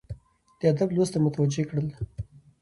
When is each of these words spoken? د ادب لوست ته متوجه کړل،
د 0.59 0.61
ادب 0.71 0.89
لوست 0.95 1.11
ته 1.13 1.19
متوجه 1.25 1.63
کړل، 1.69 1.87